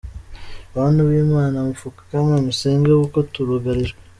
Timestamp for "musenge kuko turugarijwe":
2.45-3.99